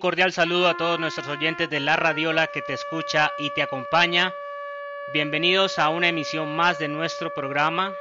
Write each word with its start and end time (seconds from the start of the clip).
cordial 0.00 0.32
saludo 0.32 0.66
a 0.66 0.76
todos 0.78 0.98
nuestros 0.98 1.28
oyentes 1.28 1.68
de 1.68 1.78
La 1.78 1.94
Radiola 1.94 2.46
que 2.46 2.62
te 2.62 2.72
escucha 2.72 3.32
y 3.38 3.50
te 3.50 3.62
acompaña. 3.62 4.32
Bienvenidos 5.12 5.78
a 5.78 5.90
una 5.90 6.08
emisión 6.08 6.56
más 6.56 6.78
de 6.78 6.88
nuestro 6.88 7.34
programa, 7.34 7.92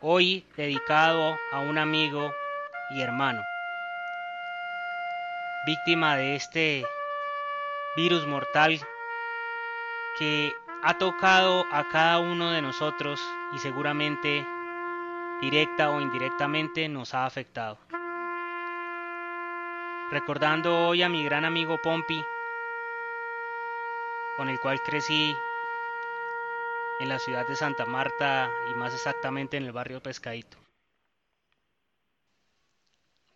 hoy 0.00 0.44
dedicado 0.56 1.38
a 1.52 1.60
un 1.60 1.78
amigo 1.78 2.34
y 2.90 3.00
hermano, 3.00 3.42
víctima 5.66 6.16
de 6.16 6.36
este 6.36 6.84
virus 7.96 8.26
mortal 8.26 8.78
que 10.18 10.52
ha 10.82 10.98
tocado 10.98 11.64
a 11.72 11.88
cada 11.88 12.18
uno 12.18 12.50
de 12.50 12.60
nosotros 12.60 13.20
y 13.54 13.58
seguramente 13.58 14.46
directa 15.40 15.90
o 15.90 16.00
indirectamente 16.00 16.88
nos 16.90 17.14
ha 17.14 17.24
afectado 17.24 17.78
recordando 20.10 20.86
hoy 20.86 21.02
a 21.02 21.08
mi 21.08 21.24
gran 21.24 21.44
amigo 21.44 21.78
Pompi, 21.82 22.24
con 24.36 24.48
el 24.48 24.60
cual 24.60 24.80
crecí 24.82 25.36
en 27.00 27.08
la 27.08 27.18
ciudad 27.18 27.46
de 27.46 27.56
Santa 27.56 27.86
Marta 27.86 28.50
y 28.70 28.74
más 28.74 28.94
exactamente 28.94 29.56
en 29.56 29.64
el 29.64 29.72
barrio 29.72 30.00
Pescadito. 30.00 30.58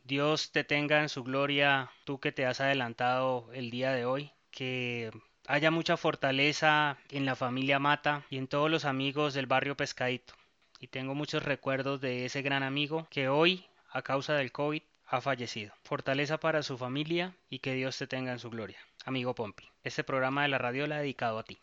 Dios 0.05 0.53
te 0.53 0.65
tenga 0.65 1.01
en 1.01 1.09
su 1.09 1.25
gloria, 1.25 1.91
tú 2.05 2.21
que 2.21 2.33
te 2.33 2.47
has 2.47 2.61
adelantado 2.61 3.49
el 3.53 3.71
día 3.71 3.93
de 3.93 4.05
hoy, 4.05 4.33
que 4.51 5.11
haya 5.47 5.71
mucha 5.71 5.97
fortaleza 5.97 6.99
en 7.11 7.27
la 7.27 7.37
familia 7.37 7.79
Mata 7.79 8.25
y 8.31 8.39
en 8.39 8.49
todos 8.49 8.71
los 8.71 8.84
amigos 8.84 9.34
del 9.34 9.47
barrio 9.47 9.77
Pescadito. 9.77 10.34
Y 10.79 10.87
tengo 10.87 11.15
muchos 11.15 11.43
recuerdos 11.43 12.01
de 12.01 12.25
ese 12.25 12.43
gran 12.43 12.62
amigo 12.62 13.07
que 13.11 13.29
hoy, 13.29 13.67
a 13.91 14.03
causa 14.03 14.34
del 14.34 14.53
COVID, 14.53 14.83
ha 15.11 15.20
fallecido. 15.20 15.75
Fortaleza 15.83 16.39
para 16.39 16.62
su 16.62 16.78
familia 16.78 17.34
y 17.50 17.58
que 17.58 17.75
Dios 17.75 17.98
te 17.98 18.06
tenga 18.06 18.30
en 18.30 18.39
su 18.39 18.48
gloria. 18.48 18.78
Amigo 19.05 19.34
Pompi, 19.34 19.69
este 19.83 20.05
programa 20.05 20.42
de 20.42 20.48
la 20.48 20.58
Radiola 20.58 20.98
dedicado 20.98 21.41
a 21.41 21.42
ti. 21.42 21.58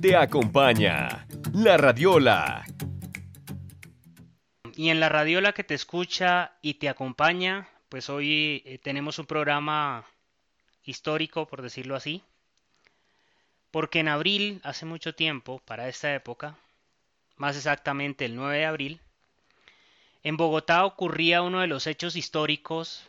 Te 0.00 0.16
acompaña 0.16 1.26
La 1.54 1.76
Radiola. 1.76 2.64
Y 4.74 4.90
en 4.90 4.98
la 4.98 5.08
Radiola 5.08 5.52
que 5.52 5.62
te 5.62 5.74
escucha 5.74 6.52
y 6.60 6.74
te 6.74 6.88
acompaña, 6.88 7.68
pues 7.88 8.10
hoy 8.10 8.62
eh, 8.66 8.78
tenemos 8.78 9.20
un 9.20 9.26
programa 9.26 10.04
histórico, 10.82 11.46
por 11.46 11.62
decirlo 11.62 11.94
así. 11.94 12.22
Porque 13.70 14.00
en 14.00 14.08
abril, 14.08 14.60
hace 14.64 14.86
mucho 14.86 15.14
tiempo, 15.14 15.60
para 15.64 15.88
esta 15.88 16.12
época, 16.12 16.56
más 17.36 17.56
exactamente 17.56 18.24
el 18.24 18.34
9 18.34 18.58
de 18.58 18.66
abril, 18.66 19.00
en 20.22 20.36
Bogotá 20.36 20.84
ocurría 20.84 21.42
uno 21.42 21.60
de 21.60 21.66
los 21.66 21.86
hechos 21.86 22.16
históricos 22.16 23.08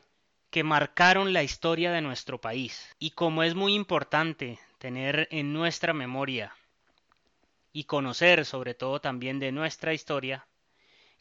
que 0.49 0.63
marcaron 0.63 1.33
la 1.33 1.43
historia 1.43 1.91
de 1.91 2.01
nuestro 2.01 2.39
país. 2.39 2.95
Y 2.99 3.11
como 3.11 3.43
es 3.43 3.55
muy 3.55 3.73
importante 3.73 4.59
tener 4.77 5.27
en 5.31 5.53
nuestra 5.53 5.93
memoria 5.93 6.55
y 7.73 7.85
conocer 7.85 8.45
sobre 8.45 8.73
todo 8.73 8.99
también 8.99 9.39
de 9.39 9.51
nuestra 9.51 9.93
historia, 9.93 10.45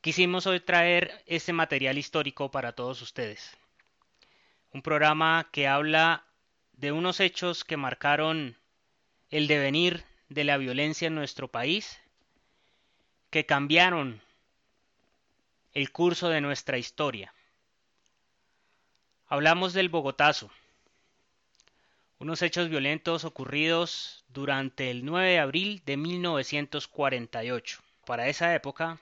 quisimos 0.00 0.46
hoy 0.46 0.60
traer 0.60 1.22
este 1.26 1.52
material 1.52 1.98
histórico 1.98 2.50
para 2.50 2.72
todos 2.72 3.02
ustedes. 3.02 3.56
Un 4.72 4.82
programa 4.82 5.48
que 5.52 5.66
habla 5.66 6.24
de 6.72 6.92
unos 6.92 7.20
hechos 7.20 7.64
que 7.64 7.76
marcaron 7.76 8.56
el 9.28 9.46
devenir 9.46 10.04
de 10.28 10.44
la 10.44 10.56
violencia 10.56 11.08
en 11.08 11.14
nuestro 11.14 11.48
país, 11.48 12.00
que 13.30 13.46
cambiaron 13.46 14.22
el 15.72 15.92
curso 15.92 16.28
de 16.28 16.40
nuestra 16.40 16.78
historia. 16.78 17.32
Hablamos 19.26 19.72
del 19.72 19.88
Bogotazo, 19.88 20.50
unos 22.18 22.42
hechos 22.42 22.68
violentos 22.68 23.24
ocurridos 23.24 24.24
durante 24.28 24.90
el 24.90 25.04
9 25.04 25.30
de 25.30 25.38
abril 25.38 25.82
de 25.86 25.96
1948. 25.96 27.80
Para 28.04 28.28
esa 28.28 28.52
época, 28.52 29.00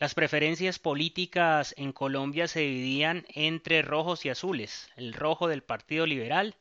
las 0.00 0.14
preferencias 0.14 0.80
políticas 0.80 1.74
en 1.78 1.92
Colombia 1.92 2.48
se 2.48 2.60
dividían 2.60 3.24
entre 3.28 3.82
rojos 3.82 4.24
y 4.24 4.30
azules, 4.30 4.90
el 4.96 5.12
rojo 5.14 5.46
del 5.46 5.62
Partido 5.62 6.06
Liberal 6.06 6.56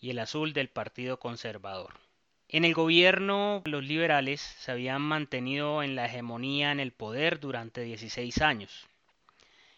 y 0.00 0.08
el 0.08 0.18
azul 0.20 0.54
del 0.54 0.70
Partido 0.70 1.18
Conservador. 1.18 2.03
En 2.48 2.64
el 2.64 2.74
gobierno, 2.74 3.62
los 3.64 3.84
liberales 3.84 4.40
se 4.40 4.70
habían 4.70 5.02
mantenido 5.02 5.82
en 5.82 5.96
la 5.96 6.06
hegemonía 6.06 6.72
en 6.72 6.80
el 6.80 6.92
poder 6.92 7.40
durante 7.40 7.80
16 7.82 8.42
años. 8.42 8.86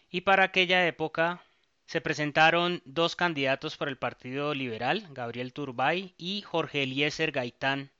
Y 0.09 0.21
para 0.21 0.43
aquella 0.43 0.85
época 0.87 1.41
se 1.85 2.01
presentaron 2.01 2.81
dos 2.85 3.15
candidatos 3.15 3.77
por 3.77 3.87
el 3.87 3.97
Partido 3.97 4.53
Liberal, 4.53 5.07
Gabriel 5.11 5.53
Turbay 5.53 6.13
y 6.17 6.41
Jorge 6.41 6.83
Eliezer 6.83 7.31
Gaitán, 7.31 7.91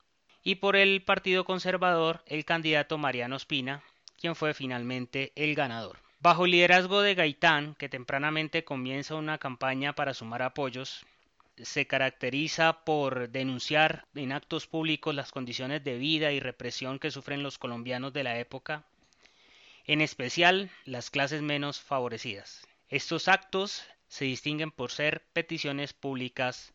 y 0.42 0.56
por 0.56 0.76
el 0.76 1.02
Partido 1.02 1.44
Conservador, 1.44 2.22
el 2.26 2.44
candidato 2.44 2.98
Mariano 2.98 3.36
Espina, 3.36 3.82
quien 4.20 4.36
fue 4.36 4.54
finalmente 4.54 5.32
el 5.36 5.54
ganador. 5.54 5.98
Bajo 6.20 6.44
el 6.44 6.50
liderazgo 6.50 7.00
de 7.00 7.14
Gaitán, 7.14 7.74
que 7.76 7.88
tempranamente 7.88 8.64
comienza 8.64 9.14
una 9.14 9.38
campaña 9.38 9.94
para 9.94 10.14
sumar 10.14 10.42
apoyos, 10.42 11.06
se 11.62 11.86
caracteriza 11.86 12.84
por 12.84 13.30
denunciar 13.30 14.06
en 14.14 14.32
actos 14.32 14.66
públicos 14.66 15.14
las 15.14 15.32
condiciones 15.32 15.82
de 15.84 15.96
vida 15.98 16.32
y 16.32 16.40
represión 16.40 16.98
que 16.98 17.10
sufren 17.10 17.42
los 17.42 17.58
colombianos 17.58 18.12
de 18.12 18.24
la 18.24 18.38
época, 18.38 18.84
en 19.84 20.00
especial 20.00 20.70
las 20.84 21.10
clases 21.10 21.42
menos 21.42 21.80
favorecidas. 21.80 22.66
Estos 22.88 23.28
actos 23.28 23.84
se 24.08 24.24
distinguen 24.24 24.70
por 24.70 24.90
ser 24.90 25.26
peticiones 25.32 25.92
públicas 25.92 26.72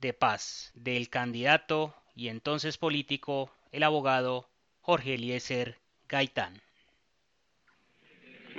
de 0.00 0.12
paz 0.12 0.70
del 0.74 1.08
candidato 1.10 1.94
y 2.14 2.28
entonces 2.28 2.78
político, 2.78 3.52
el 3.72 3.82
abogado 3.82 4.48
Jorge 4.80 5.14
Eliezer 5.14 5.78
Gaitán 6.08 6.60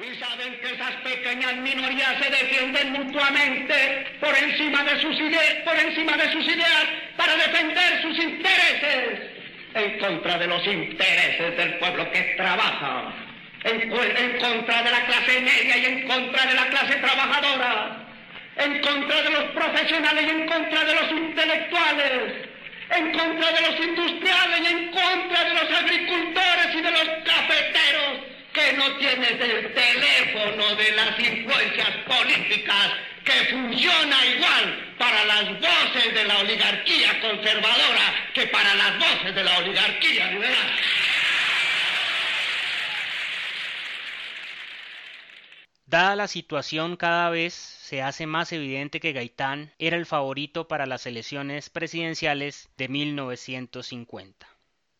y 0.03 0.15
saben 0.15 0.59
que 0.59 0.73
esas 0.73 0.91
pequeñas 1.03 1.55
minorías 1.57 2.15
se 2.19 2.29
defienden 2.29 2.93
mutuamente 2.93 4.07
por 4.19 4.35
encima 4.35 4.83
de 4.83 4.99
sus 4.99 5.19
ideas, 5.19 5.53
por 5.63 5.77
encima 5.77 6.17
de 6.17 6.31
sus 6.31 6.45
ideas 6.45 6.85
para 7.15 7.35
defender 7.35 8.01
sus 8.01 8.17
intereses 8.17 9.19
en 9.75 9.99
contra 9.99 10.37
de 10.39 10.47
los 10.47 10.65
intereses 10.65 11.55
del 11.55 11.73
pueblo 11.75 12.11
que 12.11 12.21
trabaja, 12.35 13.13
en, 13.63 13.81
en 13.81 14.39
contra 14.39 14.83
de 14.83 14.91
la 14.91 15.05
clase 15.05 15.41
media 15.41 15.77
y 15.77 15.85
en 15.85 16.07
contra 16.07 16.45
de 16.47 16.55
la 16.55 16.67
clase 16.67 16.95
trabajadora, 16.95 18.05
en 18.57 18.79
contra 18.81 19.21
de 19.21 19.29
los 19.29 19.43
profesionales 19.51 20.23
y 20.25 20.29
en 20.29 20.47
contra 20.47 20.83
de 20.83 20.95
los 20.95 21.11
intelectuales, 21.11 22.33
en 22.89 23.11
contra 23.11 23.51
de 23.51 23.61
los 23.61 23.79
industriales 23.79 24.61
y 24.61 24.65
en 24.65 24.91
contra 24.91 25.00
tienes 29.37 29.65
el 29.65 29.73
teléfono 29.73 30.75
de 30.75 30.91
las 30.91 31.19
influencias 31.19 31.89
políticas 32.05 32.91
que 33.23 33.31
funciona 33.49 34.25
igual 34.25 34.95
para 34.97 35.25
las 35.25 35.59
voces 35.59 36.13
de 36.13 36.23
la 36.25 36.39
oligarquía 36.39 37.21
conservadora 37.21 38.31
que 38.33 38.47
para 38.47 38.75
las 38.75 38.97
voces 38.97 39.35
de 39.35 39.43
la 39.43 39.57
oligarquía 39.59 40.31
liberal. 40.31 40.71
Dada 45.85 46.15
la 46.15 46.27
situación 46.27 46.95
cada 46.95 47.29
vez 47.29 47.53
se 47.53 48.01
hace 48.01 48.25
más 48.25 48.53
evidente 48.53 49.01
que 49.01 49.11
Gaitán 49.11 49.73
era 49.77 49.97
el 49.97 50.05
favorito 50.05 50.67
para 50.67 50.85
las 50.85 51.05
elecciones 51.05 51.69
presidenciales 51.69 52.69
de 52.77 52.87
1950 52.87 54.51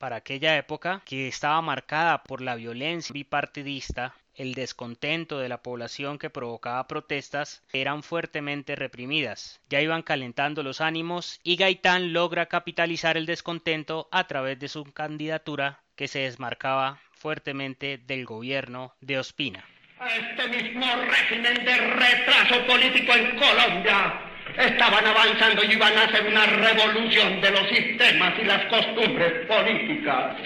para 0.01 0.15
aquella 0.15 0.57
época 0.57 1.03
que 1.05 1.27
estaba 1.27 1.61
marcada 1.61 2.23
por 2.23 2.41
la 2.41 2.55
violencia 2.55 3.13
bipartidista, 3.13 4.15
el 4.35 4.53
descontento 4.53 5.39
de 5.39 5.49
la 5.49 5.61
población 5.61 6.17
que 6.17 6.29
provocaba 6.29 6.87
protestas 6.87 7.63
eran 7.73 8.03
fuertemente 8.03 8.75
reprimidas. 8.75 9.61
Ya 9.69 9.81
iban 9.81 10.01
calentando 10.01 10.63
los 10.63 10.81
ánimos 10.81 11.39
y 11.43 11.55
Gaitán 11.55 12.13
logra 12.13 12.47
capitalizar 12.47 13.17
el 13.17 13.25
descontento 13.25 14.07
a 14.11 14.27
través 14.27 14.59
de 14.59 14.67
su 14.67 14.83
candidatura 14.85 15.79
que 15.95 16.07
se 16.07 16.19
desmarcaba 16.19 16.99
fuertemente 17.11 17.97
del 17.97 18.25
gobierno 18.25 18.95
de 19.01 19.19
Ospina. 19.19 19.63
Este 20.01 20.47
mismo 20.47 20.85
régimen 20.95 21.63
de 21.63 21.77
retraso 21.77 22.65
político 22.65 23.13
en 23.13 23.37
Colombia 23.37 24.31
estaban 24.57 25.05
avanzando 25.05 25.63
y 25.63 25.73
iban 25.73 25.95
a 25.95 26.03
hacer 26.05 26.27
una 26.27 26.45
revolución 26.45 27.39
de 27.39 27.51
los 27.51 27.69
sistemas 27.69 28.33
y 28.39 28.45
las 28.45 28.65
costumbres 28.65 29.45
políticas. 29.45 30.37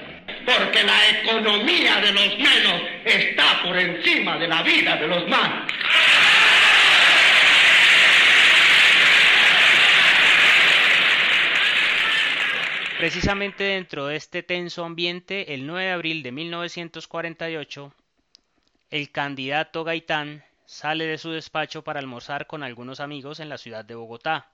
Porque 0.45 0.83
la 0.83 1.09
economía 1.09 1.99
de 2.01 2.11
los 2.11 2.37
menos 2.37 2.81
está 3.03 3.63
por 3.63 3.77
encima 3.77 4.37
de 4.37 4.47
la 4.47 4.61
vida 4.61 4.95
de 4.95 5.07
los 5.07 5.27
más. 5.27 5.71
Precisamente 12.97 13.63
dentro 13.65 14.07
de 14.07 14.15
este 14.15 14.41
tenso 14.41 14.85
ambiente, 14.85 15.53
el 15.53 15.67
9 15.67 15.83
de 15.83 15.91
abril 15.91 16.23
de 16.23 16.31
1948, 16.31 17.93
el 18.89 19.11
candidato 19.11 19.83
Gaitán 19.83 20.45
sale 20.65 21.05
de 21.05 21.17
su 21.17 21.31
despacho 21.31 21.83
para 21.83 21.99
almorzar 21.99 22.47
con 22.47 22.63
algunos 22.63 23.01
amigos 23.01 23.39
en 23.39 23.49
la 23.49 23.57
ciudad 23.57 23.83
de 23.83 23.95
Bogotá. 23.95 24.47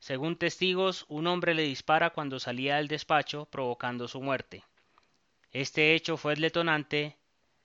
Según 0.00 0.36
testigos, 0.36 1.06
un 1.08 1.26
hombre 1.26 1.54
le 1.54 1.62
dispara 1.62 2.10
cuando 2.10 2.40
salía 2.40 2.76
del 2.76 2.88
despacho, 2.88 3.46
provocando 3.46 4.08
su 4.08 4.20
muerte. 4.20 4.64
Este 5.52 5.94
hecho 5.94 6.18
fue 6.18 6.34
el 6.34 6.42
detonante 6.42 7.16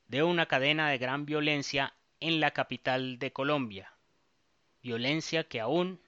de 0.08 0.24
una 0.24 0.46
cadena 0.46 0.90
de 0.90 0.98
gran 0.98 1.26
violencia 1.26 1.94
en 2.22 2.40
la 2.40 2.52
capital 2.52 3.20
de 3.20 3.34
Colombia, 3.34 3.92
violencia 4.82 5.44
que 5.44 5.60
aún 5.60 6.00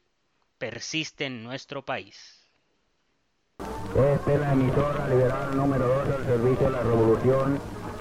persiste 0.57 1.25
en 1.25 1.43
nuestro 1.43 1.83
país. 1.83 2.49
Esta 3.59 4.33
es 4.33 4.39
la 4.39 4.53
emisora 4.53 5.07
liberal 5.09 5.57
número 5.57 5.87
2 5.87 6.07
del 6.09 6.25
servicio 6.25 6.65
de 6.67 6.71
la 6.71 6.83
revolución, 6.83 7.59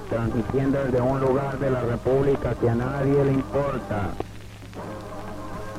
transmitiendo 0.09 0.85
desde 0.85 1.01
un 1.01 1.21
lugar 1.21 1.59
de 1.59 1.71
la 1.71 1.81
república 1.81 2.55
que 2.55 2.71
a 2.71 2.75
nadie 2.77 3.25
le 3.25 3.33
importa. 3.33 4.15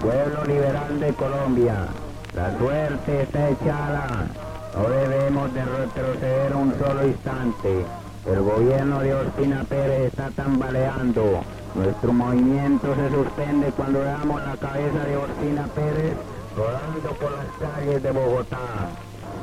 Pueblo 0.02 0.44
liberal 0.44 1.00
de 1.00 1.14
Colombia, 1.14 1.88
la 2.34 2.58
suerte 2.58 3.22
está 3.22 3.50
echada. 3.50 4.45
No 4.76 4.90
debemos 4.90 5.54
de 5.54 5.64
retroceder 5.64 6.54
un 6.54 6.74
solo 6.78 7.08
instante. 7.08 7.86
El 8.26 8.42
gobierno 8.42 9.00
de 9.00 9.14
Ospina 9.14 9.64
Pérez 9.64 10.08
está 10.08 10.30
tambaleando. 10.32 11.42
Nuestro 11.76 12.12
movimiento 12.12 12.94
se 12.94 13.10
suspende 13.10 13.72
cuando 13.72 14.00
veamos 14.00 14.42
la 14.44 14.58
cabeza 14.58 15.04
de 15.06 15.16
Ospina 15.16 15.68
Pérez 15.68 16.14
rodando 16.58 17.10
por 17.20 17.32
las 17.32 17.48
calles 17.60 18.04
de 18.04 18.12
Bogotá. 18.12 18.58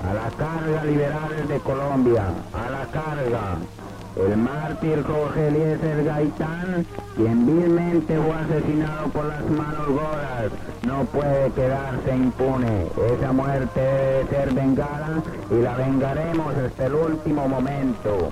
A 0.04 0.14
la 0.14 0.30
carga 0.36 0.84
liberales 0.84 1.48
de 1.48 1.58
Colombia, 1.60 2.24
a 2.52 2.70
la 2.70 2.86
carga. 2.86 3.56
El 4.16 4.36
mártir 4.36 5.02
Jorge 5.04 5.48
Eliezer 5.48 6.04
Gaitán, 6.04 6.86
quien 7.16 7.46
vilmente 7.46 8.18
fue 8.18 8.34
asesinado 8.34 9.10
por 9.10 9.24
las 9.24 9.42
manos 9.46 9.86
goras, 9.88 10.52
no 10.86 11.06
puede 11.06 11.50
quedarse 11.52 12.14
impune. 12.14 12.88
Esa 13.10 13.32
muerte 13.32 13.80
debe 13.80 14.28
ser 14.28 14.52
vengada 14.52 15.22
y 15.50 15.62
la 15.62 15.76
vengaremos 15.76 16.54
hasta 16.56 16.86
el 16.86 16.94
último 16.94 17.48
momento. 17.48 18.30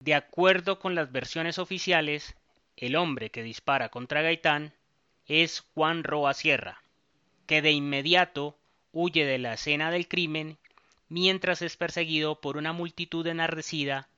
De 0.00 0.14
acuerdo 0.14 0.78
con 0.78 0.94
las 0.94 1.12
versiones 1.12 1.58
oficiales, 1.58 2.34
el 2.78 2.96
hombre 2.96 3.30
que 3.30 3.42
dispara 3.42 3.90
contra 3.90 4.22
Gaitán 4.22 4.72
es 5.26 5.64
Juan 5.74 6.02
Roa 6.02 6.32
Sierra, 6.32 6.80
que 7.46 7.60
de 7.60 7.72
inmediato 7.72 8.56
huye 8.92 9.26
de 9.26 9.36
la 9.36 9.52
escena 9.52 9.90
del 9.90 10.08
crimen 10.08 10.56
mientras 11.10 11.60
es 11.60 11.76
perseguido 11.76 12.40
por 12.40 12.56
una 12.56 12.72
multitud 12.72 13.26
enardecida 13.26 14.08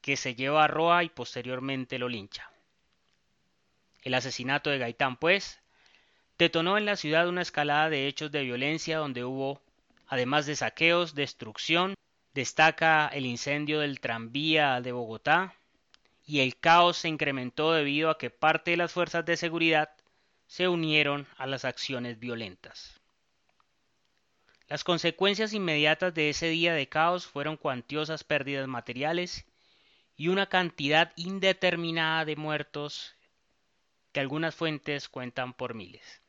que 0.00 0.16
se 0.16 0.34
lleva 0.34 0.64
a 0.64 0.68
Roa 0.68 1.04
y 1.04 1.08
posteriormente 1.08 1.98
lo 1.98 2.08
lincha. 2.08 2.50
El 4.02 4.14
asesinato 4.14 4.70
de 4.70 4.78
Gaitán, 4.78 5.16
pues, 5.16 5.60
detonó 6.38 6.78
en 6.78 6.86
la 6.86 6.96
ciudad 6.96 7.28
una 7.28 7.42
escalada 7.42 7.90
de 7.90 8.06
hechos 8.06 8.32
de 8.32 8.42
violencia 8.42 8.98
donde 8.98 9.24
hubo, 9.24 9.60
además 10.06 10.46
de 10.46 10.56
saqueos, 10.56 11.14
destrucción, 11.14 11.94
destaca 12.32 13.08
el 13.08 13.26
incendio 13.26 13.80
del 13.80 14.00
tranvía 14.00 14.80
de 14.80 14.92
Bogotá, 14.92 15.54
y 16.24 16.40
el 16.40 16.56
caos 16.56 16.96
se 16.96 17.08
incrementó 17.08 17.72
debido 17.72 18.08
a 18.08 18.16
que 18.16 18.30
parte 18.30 18.70
de 18.70 18.76
las 18.76 18.92
fuerzas 18.92 19.24
de 19.26 19.36
seguridad 19.36 19.90
se 20.46 20.68
unieron 20.68 21.26
a 21.36 21.46
las 21.46 21.64
acciones 21.64 22.18
violentas. 22.18 23.00
Las 24.68 24.84
consecuencias 24.84 25.52
inmediatas 25.52 26.14
de 26.14 26.30
ese 26.30 26.46
día 26.46 26.72
de 26.72 26.88
caos 26.88 27.26
fueron 27.26 27.56
cuantiosas 27.56 28.22
pérdidas 28.22 28.68
materiales 28.68 29.44
y 30.20 30.28
una 30.28 30.50
cantidad 30.50 31.14
indeterminada 31.16 32.26
de 32.26 32.36
muertos 32.36 33.14
que 34.12 34.20
algunas 34.20 34.54
fuentes 34.54 35.08
cuentan 35.08 35.54
por 35.54 35.72
miles. 35.72 36.20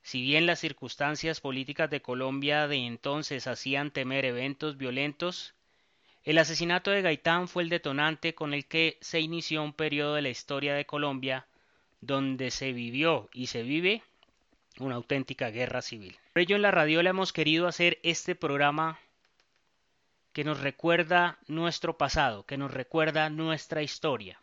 Si 0.00 0.22
bien 0.22 0.46
las 0.46 0.60
circunstancias 0.60 1.42
políticas 1.42 1.90
de 1.90 2.00
Colombia 2.00 2.68
de 2.68 2.76
entonces 2.76 3.46
hacían 3.46 3.90
temer 3.90 4.24
eventos 4.24 4.78
violentos, 4.78 5.52
el 6.24 6.38
asesinato 6.38 6.90
de 6.90 7.02
Gaitán 7.02 7.46
fue 7.46 7.62
el 7.62 7.68
detonante 7.68 8.34
con 8.34 8.54
el 8.54 8.64
que 8.64 8.96
se 9.02 9.20
inició 9.20 9.62
un 9.62 9.74
periodo 9.74 10.14
de 10.14 10.22
la 10.22 10.30
historia 10.30 10.72
de 10.72 10.86
Colombia 10.86 11.46
donde 12.00 12.50
se 12.50 12.72
vivió 12.72 13.28
y 13.34 13.48
se 13.48 13.64
vive 13.64 14.02
una 14.78 14.94
auténtica 14.94 15.50
guerra 15.50 15.82
civil. 15.82 16.16
Por 16.32 16.40
ello 16.40 16.56
en 16.56 16.62
la 16.62 16.70
radiola 16.70 17.10
hemos 17.10 17.34
querido 17.34 17.68
hacer 17.68 17.98
este 18.02 18.34
programa 18.34 18.98
que 20.32 20.44
nos 20.44 20.60
recuerda 20.60 21.38
nuestro 21.46 21.96
pasado, 21.98 22.44
que 22.44 22.56
nos 22.56 22.70
recuerda 22.70 23.30
nuestra 23.30 23.82
historia. 23.82 24.40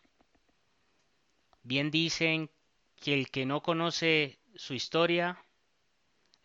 Bien 1.64 1.92
dicen 1.92 2.50
que 3.02 3.14
el 3.14 3.30
que 3.30 3.46
no 3.46 3.62
conoce 3.62 4.40
su 4.56 4.74
historia 4.74 5.38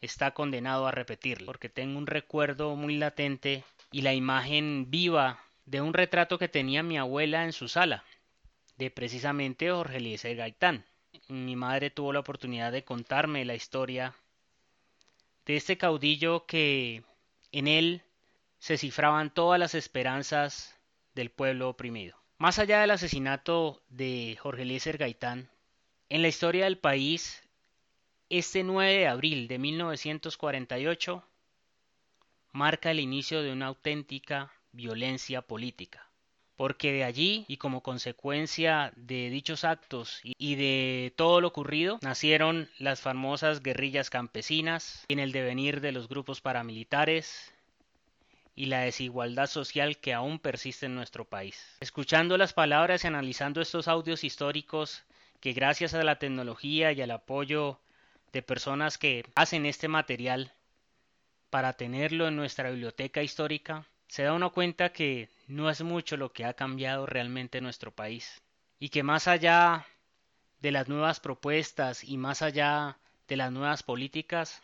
está 0.00 0.32
condenado 0.32 0.86
a 0.86 0.90
repetirla, 0.90 1.46
porque 1.46 1.68
tengo 1.68 1.98
un 1.98 2.06
recuerdo 2.06 2.76
muy 2.76 2.96
latente 2.96 3.64
y 3.90 4.02
la 4.02 4.14
imagen 4.14 4.90
viva 4.90 5.40
de 5.66 5.80
un 5.80 5.94
retrato 5.94 6.38
que 6.38 6.48
tenía 6.48 6.82
mi 6.82 6.98
abuela 6.98 7.44
en 7.44 7.52
su 7.52 7.68
sala, 7.68 8.04
de 8.76 8.90
precisamente 8.90 9.70
Jorge 9.70 9.96
Eliezer 9.96 10.36
Gaitán 10.36 10.84
mi 11.28 11.56
madre 11.56 11.90
tuvo 11.90 12.12
la 12.12 12.20
oportunidad 12.20 12.72
de 12.72 12.84
contarme 12.84 13.44
la 13.44 13.54
historia 13.54 14.14
de 15.46 15.56
este 15.56 15.78
caudillo 15.78 16.46
que 16.46 17.02
en 17.52 17.68
él 17.68 18.02
se 18.64 18.78
cifraban 18.78 19.28
todas 19.28 19.60
las 19.60 19.74
esperanzas 19.74 20.74
del 21.14 21.30
pueblo 21.30 21.68
oprimido. 21.68 22.16
Más 22.38 22.58
allá 22.58 22.80
del 22.80 22.92
asesinato 22.92 23.82
de 23.90 24.38
Jorge 24.40 24.62
Eliezer 24.62 24.96
Gaitán, 24.96 25.50
en 26.08 26.22
la 26.22 26.28
historia 26.28 26.64
del 26.64 26.78
país, 26.78 27.42
este 28.30 28.64
9 28.64 29.00
de 29.00 29.06
abril 29.06 29.48
de 29.48 29.58
1948 29.58 31.22
marca 32.52 32.90
el 32.90 33.00
inicio 33.00 33.42
de 33.42 33.52
una 33.52 33.66
auténtica 33.66 34.50
violencia 34.72 35.42
política 35.42 36.08
porque 36.56 36.92
de 36.92 37.04
allí 37.04 37.44
y 37.48 37.56
como 37.56 37.82
consecuencia 37.82 38.92
de 38.96 39.28
dichos 39.28 39.64
actos 39.64 40.20
y 40.22 40.54
de 40.54 41.12
todo 41.16 41.40
lo 41.40 41.48
ocurrido 41.48 41.98
nacieron 42.00 42.70
las 42.78 43.00
famosas 43.00 43.60
guerrillas 43.60 44.08
campesinas 44.08 45.04
en 45.08 45.18
el 45.18 45.32
devenir 45.32 45.80
de 45.80 45.92
los 45.92 46.08
grupos 46.08 46.40
paramilitares 46.40 47.53
y 48.56 48.66
la 48.66 48.80
desigualdad 48.80 49.46
social 49.46 49.98
que 49.98 50.14
aún 50.14 50.38
persiste 50.38 50.86
en 50.86 50.94
nuestro 50.94 51.24
país. 51.24 51.76
Escuchando 51.80 52.36
las 52.36 52.52
palabras 52.52 53.04
y 53.04 53.06
analizando 53.06 53.60
estos 53.60 53.88
audios 53.88 54.24
históricos 54.24 55.02
que 55.40 55.52
gracias 55.52 55.94
a 55.94 56.04
la 56.04 56.18
tecnología 56.18 56.92
y 56.92 57.02
al 57.02 57.10
apoyo 57.10 57.80
de 58.32 58.42
personas 58.42 58.98
que 58.98 59.24
hacen 59.34 59.66
este 59.66 59.88
material 59.88 60.52
para 61.50 61.74
tenerlo 61.74 62.28
en 62.28 62.36
nuestra 62.36 62.70
biblioteca 62.70 63.22
histórica, 63.22 63.86
se 64.08 64.22
da 64.22 64.32
uno 64.32 64.52
cuenta 64.52 64.92
que 64.92 65.28
no 65.46 65.70
es 65.70 65.82
mucho 65.82 66.16
lo 66.16 66.32
que 66.32 66.44
ha 66.44 66.54
cambiado 66.54 67.06
realmente 67.06 67.60
nuestro 67.60 67.90
país 67.90 68.42
y 68.78 68.88
que 68.88 69.02
más 69.02 69.28
allá 69.28 69.86
de 70.60 70.72
las 70.72 70.88
nuevas 70.88 71.20
propuestas 71.20 72.04
y 72.04 72.16
más 72.16 72.42
allá 72.42 72.98
de 73.28 73.36
las 73.36 73.52
nuevas 73.52 73.82
políticas, 73.82 74.62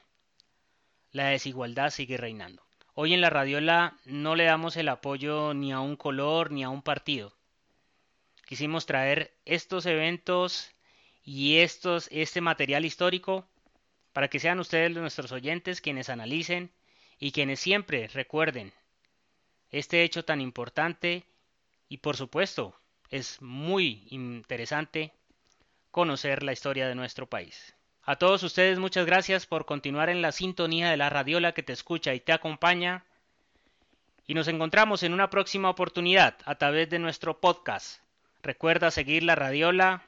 la 1.12 1.28
desigualdad 1.28 1.90
sigue 1.90 2.16
reinando. 2.16 2.69
Hoy 3.02 3.14
en 3.14 3.22
la 3.22 3.30
radiola 3.30 3.96
no 4.04 4.36
le 4.36 4.44
damos 4.44 4.76
el 4.76 4.86
apoyo 4.90 5.54
ni 5.54 5.72
a 5.72 5.80
un 5.80 5.96
color 5.96 6.50
ni 6.50 6.64
a 6.64 6.68
un 6.68 6.82
partido. 6.82 7.34
Quisimos 8.44 8.84
traer 8.84 9.32
estos 9.46 9.86
eventos 9.86 10.70
y 11.24 11.56
este 11.60 12.40
material 12.42 12.84
histórico 12.84 13.48
para 14.12 14.28
que 14.28 14.38
sean 14.38 14.60
ustedes 14.60 14.90
nuestros 14.90 15.32
oyentes 15.32 15.80
quienes 15.80 16.10
analicen 16.10 16.72
y 17.18 17.32
quienes 17.32 17.60
siempre 17.60 18.06
recuerden 18.08 18.70
este 19.70 20.02
hecho 20.02 20.26
tan 20.26 20.42
importante 20.42 21.24
y 21.88 21.96
por 21.96 22.18
supuesto 22.18 22.78
es 23.08 23.40
muy 23.40 24.08
interesante 24.10 25.14
conocer 25.90 26.42
la 26.42 26.52
historia 26.52 26.86
de 26.86 26.96
nuestro 26.96 27.26
país. 27.26 27.74
A 28.02 28.16
todos 28.16 28.42
ustedes 28.42 28.78
muchas 28.78 29.04
gracias 29.04 29.46
por 29.46 29.66
continuar 29.66 30.08
en 30.08 30.22
la 30.22 30.32
sintonía 30.32 30.90
de 30.90 30.96
la 30.96 31.10
radiola 31.10 31.52
que 31.52 31.62
te 31.62 31.72
escucha 31.72 32.14
y 32.14 32.20
te 32.20 32.32
acompaña 32.32 33.04
y 34.26 34.34
nos 34.34 34.48
encontramos 34.48 35.02
en 35.02 35.12
una 35.12 35.28
próxima 35.28 35.68
oportunidad 35.68 36.36
a 36.44 36.54
través 36.54 36.88
de 36.88 36.98
nuestro 36.98 37.40
podcast. 37.40 38.00
Recuerda 38.42 38.90
seguir 38.90 39.22
la 39.22 39.34
Radiola 39.34 40.04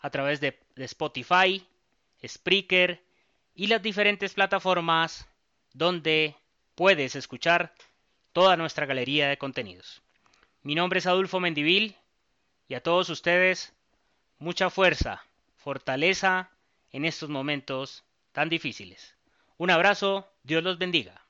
a 0.00 0.10
través 0.10 0.40
de, 0.40 0.58
Spotify, 0.76 1.64
Spreaker 2.26 3.02
y 3.54 3.68
las 3.68 3.82
diferentes 3.82 4.34
plataformas 4.34 5.28
donde 5.72 6.34
puedes 6.74 7.14
escuchar 7.14 7.72
toda 8.32 8.56
nuestra 8.56 8.86
galería 8.86 9.28
de 9.28 9.38
contenidos. 9.38 10.02
Mi 10.62 10.74
nombre 10.74 10.98
es 10.98 11.06
Adolfo 11.06 11.38
Mendivil 11.38 11.96
y 12.68 12.74
a 12.74 12.82
todos 12.82 13.08
ustedes 13.08 13.72
mucha 14.38 14.68
fuerza, 14.68 15.24
fortaleza 15.56 16.50
en 16.96 17.04
estos 17.04 17.28
momentos 17.28 18.04
tan 18.32 18.48
difíciles. 18.48 19.18
Un 19.58 19.70
abrazo, 19.70 20.32
Dios 20.42 20.64
los 20.64 20.78
bendiga. 20.78 21.25